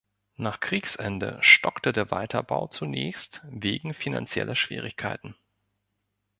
[0.35, 5.35] Nach Kriegsende stockte der Weiterbau zunächst wegen finanzieller Schwierigkeiten.